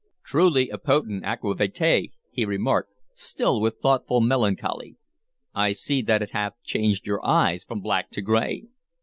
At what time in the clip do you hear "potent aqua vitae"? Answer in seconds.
0.79-2.07